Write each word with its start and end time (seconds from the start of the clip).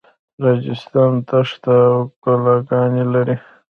راجستان 0.45 1.11
دښته 1.29 1.75
او 1.91 1.99
کلاګانې 2.23 3.03
لري. 3.13 3.35